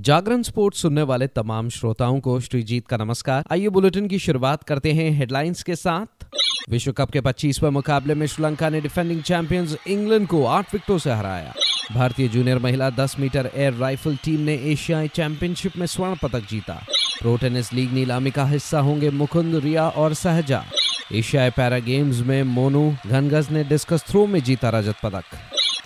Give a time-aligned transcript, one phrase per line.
[0.00, 4.92] जागरण sports सुनने वाले तमाम श्रोताओं को श्रीजीत का नमस्कार। आइए बुलेटिन की शुरुआत करते
[4.92, 6.24] हैं हेडलाइंस के साथ।
[6.70, 11.10] विश्व कप के 25वें मुकाबले में श्रीलंका ने डिफेंडिंग चैंपियंस इंग्लैंड को आठ विकेटों से
[11.10, 11.54] हराया।
[11.92, 16.86] भारतीय जूनियर महिला 10 मीटर एयर राइफल टीम ने एशियाई चैंपियनशिप में स्वर्ण पदक जीता।
[17.20, 20.64] प्रो टेनिस लीग नीलामी का हिस्सा होंगे मुकुंद, रिया और सहजा।
[21.12, 25.24] एशियाई पैरा गेम्स में मोनू घनगज ने डिस्कस थ्रो में जीता रजत पदक।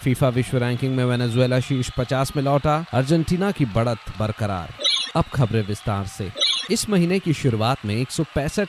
[0.04, 4.74] फीफा विश्व रैंकिंग में वेनेजुएला शीर्ष 50 में लौटा अर्जेंटीना की बढ़त बरकरार।
[5.16, 6.32] अब खबरें विस्तार से।
[6.70, 8.08] इस महीने की शुरुआत में एक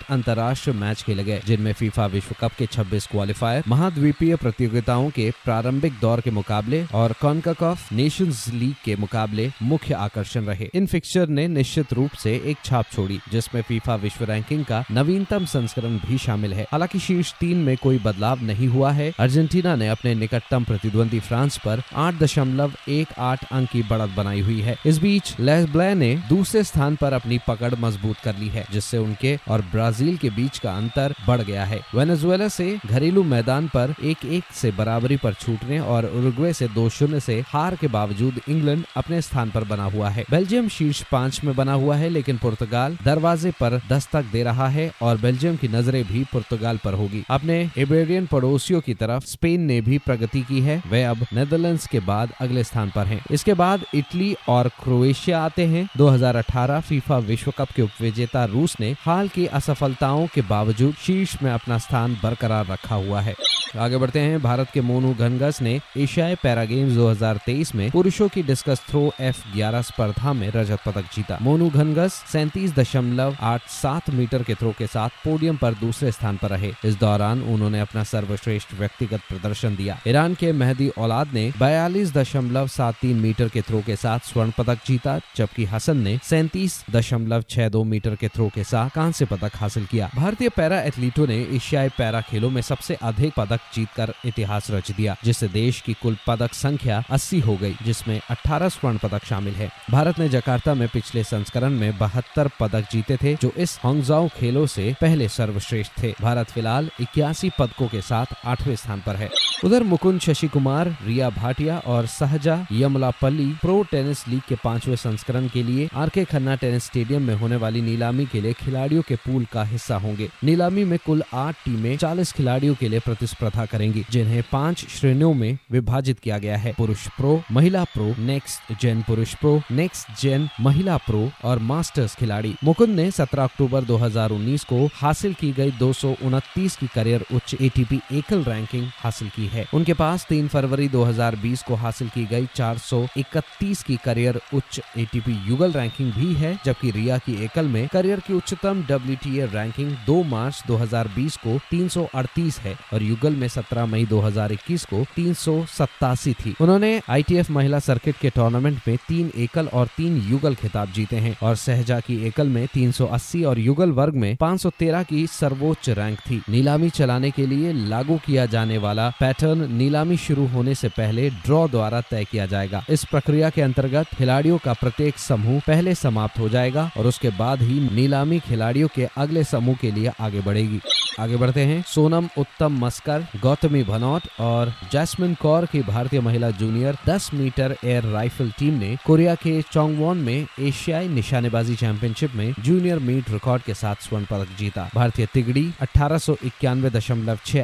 [0.09, 5.93] अंतर्राष्ट्रीय मैच खेले गए, जिनमें फीफा विश्व कप के 26 क्वालिफायर महाद्वीपीय प्रतियोगिताओं के प्रारंभिक
[6.01, 11.47] दौर के मुकाबले और कॉन्काकॉफ नेशंस लीग के मुकाबले मुख्य आकर्षण रहे। इन फिक्चर ने
[11.47, 16.53] निश्चित रूप से एक छाप छोड़ी, जिसमें फीफा विश्व रैंकिंग का नवीनतम संस्करण भी शामिल
[16.53, 21.19] है। हालाँकि शीर्ष तीन में कोई बदलाव नहीं हुआ है। अर्जेंटीना ने अपने निकटतम प्रतिद्वंदी
[21.19, 25.95] फ्रांस पर आठ दशमलव एक आठ अंक की बढ़त बनाई हुई है। इस बीच लेसब्ले
[25.95, 30.29] ने दूसरे स्थान पर अपनी पकड़ मज़बूत कर ली है, जिससे उनके और ब्राज़ील के
[30.29, 35.17] बीच का अंतर बढ़ गया है। वेनेजुएला से घरेलू मैदान पर एक एक से बराबरी
[35.17, 39.63] पर छूटने और उरुग्वे से दो शून्य से हार के बावजूद इंग्लैंड अपने स्थान पर
[39.63, 44.25] बना हुआ है। बेल्जियम शीर्ष पाँच में बना हुआ है, लेकिन पुर्तगाल दरवाजे पर दस्तक
[44.25, 48.93] दे रहा है और बेल्जियम की नज़रें भी पुर्तगाल पर होगी। अपने इबेरियन पड़ोसियों की
[48.93, 53.05] तरफ़ स्पेन ने भी प्रगति की है। वे अब नेदरलैंड्स के बाद अगले स्थान पर
[53.05, 58.75] हैं। इसके बाद इटली और क्रोएशिया आते हैं। 2018 फीफा विश्व कप के उपविजेता रूस
[58.79, 63.35] ने हाल की असफलताओं के बावजूद शीर्ष में अपना स्थान बरकरार रखा हुआ है।
[63.77, 68.43] आगे बढ़ते हैं। भारत के मोनू घनगस ने एशियाई पैरा गेम्स 2023 में पुरुषों की
[68.43, 74.09] डिस्कस थ्रो एफ़ ग्यारह स्पर्धा में रजत पदक जीता। मोनू घनगस सैंतीस दशमलव आठ सात
[74.09, 78.03] मीटर के थ्रो के साथ पोडियम पर दूसरे स्थान पर रहे। इस दौरान उन्होंने अपना
[78.03, 83.61] सर्वश्रेष्ठ व्यक्तिगत प्रदर्शन दिया। ईरान के मेहदी औलाद ने बयालीस दशमलव सात तीन मीटर के
[83.61, 88.27] थ्रो के साथ स्वर्ण पदक जीता, जबकि हसन ने सैंतीस दशमलव छह दो मीटर के
[88.27, 92.61] थ्रो के साथ कांस्य पदक हासिल किया। भारतीय पैरा एथलीटों ने एशियाई पैरा खेलों में
[92.61, 97.57] सबसे अधिक पदक जीतकर इतिहास रच दिया, जिससे देश की कुल पदक संख्या 80 हो
[97.57, 102.49] गई, जिसमें 18 स्वर्ण पदक शामिल है। भारत ने जकार्ता में पिछले संस्करण में बहत्तर
[102.59, 107.87] पदक जीते थे, जो इस हांगजाओ खेलों से पहले सर्वश्रेष्ठ थे। भारत फ़िलहाल इक्यासी पदकों
[107.87, 109.29] के साथ आठवें स्थान पर है।
[109.63, 115.47] उधर मुकुंद शशि कुमार रिया भाटिया और सहजा यमलापल्ली प्रो टेनिस लीग के पाँचवें संस्करण
[115.47, 119.15] के लिए आर के खन्ना टेनिस स्टेडियम में होने वाली नीलामी के लिए खिलाड़ियों के
[119.15, 124.05] पूल का हिस्सा होंगे। नीलामी में कुल आठ टीमें चालीस खिलाड़ियों के लिए प्रतिस्पर्धा करेंगी,
[124.11, 129.33] जिन्हें पाँच श्रेणियों में विभाजित किया गया है। पुरुष प्रो, महिला प्रो, नेक्स्ट जेन पुरुष
[129.35, 135.33] प्रो, नेक्स्ट जेन महिला प्रो और मास्टर्स खिलाड़ी। मुकुंद ने 17 अक्टूबर 2019 को हासिल
[135.33, 139.93] की गई दो सौ उनतीस की करियर उच्च एटीपी एकल रैंकिंग हासिल की है। उनके
[139.93, 146.13] पास 3 फरवरी 2020 को हासिल की गई 431 की करियर उच्च एटीपी युगल रैंकिंग
[146.13, 151.37] भी है, जबकि रिया की एकल में करियर की उच्चतम डब्ल्यूटीए रैंकिंग 2 मार्च 2020
[151.37, 156.91] को 338 है और युगल में 17 मई 2021 को तीन सौ सतासी थी। उन्होंने
[157.09, 161.55] आईटीएफ महिला सर्किट के टूर्नामेंट में तीन एकल और तीन युगल खिताब जीते हैं और
[161.55, 166.89] सहजा की एकल में 380 और युगल वर्ग में 513 की सर्वोच्च रैंक थी। नीलामी
[166.89, 172.01] चलाने के लिए लागू किया जाने वाला पैटर्न नीलामी शुरू होने से पहले ड्रॉ द्वारा
[172.01, 176.89] तय किया जाएगा। इस प्रक्रिया के अंतर्गत खिलाड़ियों का प्रत्येक समूह पहले समाप्त हो जाएगा
[176.97, 180.79] और उसके बाद ही नीलामी खिलाड़ियों के अगले समूह के लिए आगे बढ़ेगी।
[181.19, 186.97] आगे बढ़ते हैं सोनम उत्तम मस्कर, गौतमी भनौट और जैस्मिन कौर की भारतीय महिला junior
[187.07, 192.99] 10 metre air rifle team ने कोरिया के चोंगवॉन में एशियाई निशानेबाजी चैंपियनशिप में जूनियर
[192.99, 196.17] मीट रिकॉर्ड के साथ स्वर्ण पदक जीता। भारतीय तिगड़ी अठारह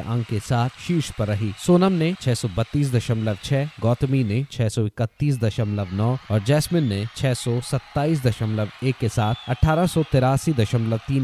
[0.00, 4.68] अंक के साथ शीर्ष पर रही। सोनम ने छह गौतमी ने छह
[6.30, 7.34] और जैस्मिन ने छह
[8.84, 9.86] के साथ अठारह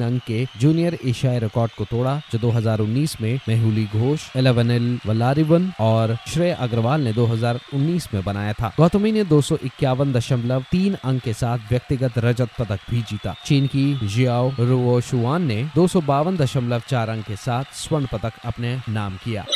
[0.03, 6.17] अंक के जूनियर एशियाई रिकॉर्ड को तोड़ा, जो 2019 में मेहुली घोष एलेवनल वलारिवन और
[6.29, 9.41] श्रेय अग्रवाल ने 2019 में बनाया था। गौतमी ने दो
[11.05, 17.25] अंक के साथ व्यक्तिगत रजत पदक भी जीता। चीन की जियाओ रुओशुआन ने दो अंक
[17.27, 19.47] के साथ स्वर्ण पदक अपने नाम किया।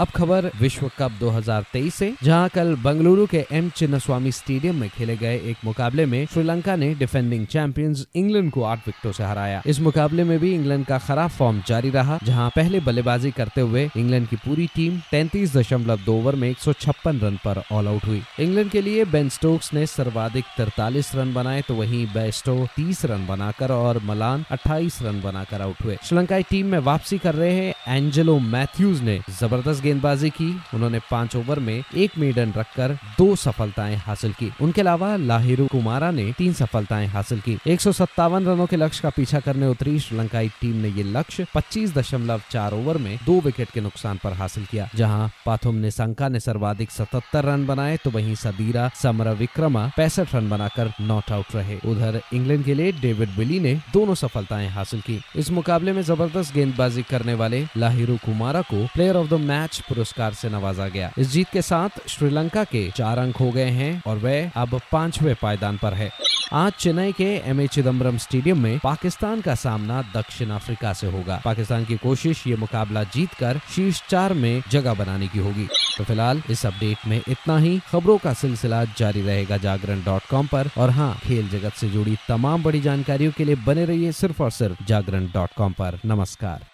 [0.00, 5.16] अब खबर विश्व कप 2023 से, जहाँ कल बंगलुरु के एम चिन्नस्वामी स्टेडियम में खेले
[5.16, 9.80] गए एक मुकाबले में श्रीलंका ने डिफेंडिंग चैंपियंस इंग्लैंड को आठ विकेटों से हराया। इस
[9.80, 14.28] मुकाबले में भी इंग्लैंड का खराब फॉर्म जारी रहा, जहाँ पहले बल्लेबाजी करते हुए इंग्लैंड
[14.28, 15.56] की पूरी टीम तैतीस
[16.08, 19.72] ओवर में एक सौ छप्पन रन पर ऑल आउट हुई। इंग्लैंड के लिए बेन स्टोक्स
[19.74, 25.20] ने सर्वाधिक तिरतालीस रन बनाए तो वहीं बेस्टो तीस रन बनाकर और मलान अट्ठाईस रन
[25.22, 30.30] बनाकर आउट हुए। श्रीलंकाई टीम में वापसी कर रहे हैं एंजेलो मैथ्यूज ने, ज़बरदस्त गेंदबाजी
[30.30, 35.66] की। उन्होंने पाँच ओवर में एक मेडन रखकर दो सफलताएँ हासिल की। उनके अलावा लाहिरू
[35.66, 39.66] कुमारा ने तीन सफलताएँ हासिल की। एक सौ सत्तावन रनों के लक्ष्य का पीछा करने
[39.66, 44.18] उतरी श्रीलंकाई टीम ने ये लक्ष्य पच्चीस दशमलव चार ओवर में दो विकेट के नुकसान
[44.24, 49.28] पर हासिल किया। जहाँ पाथुम निशंका ने सर्वाधिक सतहत्तर रन बनाए तो वहीं सबीरा समर
[49.36, 54.14] विक्रमा पैंसठ रन बनाकर नॉट आउट रहे। उधर इंग्लैंड के लिए डेविड बिली ने दोनों
[54.16, 59.28] सफलताएँ हासिल की। इस मुकाबले में ज़बरदस्त गेंदबाजी करने वाले लाहिरू कुमारा को प्लेयर ऑफ़
[59.28, 63.50] द मैच पुरस्कार से नवाजा गया। इस जीत के साथ श्रीलंका के चार अंक हो
[63.50, 66.10] गए हैं और वह अब पांचवे पायदान पर है।
[66.52, 71.40] आज चेन्नई के एम ए चिदम्बरम स्टेडियम में पाकिस्तान का सामना दक्षिण अफ्रीका से होगा।
[71.44, 76.42] पाकिस्तान की कोशिश ये मुकाबला जीतकर शीर्ष चार में जगह बनाने की होगी। तो फ़िलहाल
[76.50, 80.90] इस अपडेट में इतना ही। खबरों का सिलसिला जारी रहेगा जागरण डॉट कॉम पर। और
[80.90, 84.84] हाँ खेल जगत से जुड़ी तमाम बड़ी जानकारियों के लिए बने रहिए सिर्फ़ और सिर्फ़
[84.84, 86.67] जागरण डॉट कॉम पर। नमस्कार।